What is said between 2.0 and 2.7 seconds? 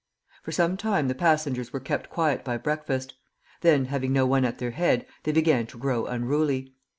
quiet by